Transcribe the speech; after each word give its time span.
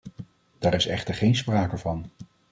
Daar 0.59 0.73
is 0.73 0.87
echter 0.87 1.13
geen 1.15 1.35
sprake 1.35 1.77
van. 1.77 2.09